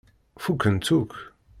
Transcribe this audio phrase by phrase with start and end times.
[0.43, 1.13] Fukken-tt akk.